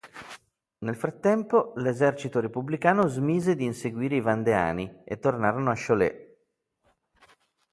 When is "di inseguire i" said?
3.55-4.19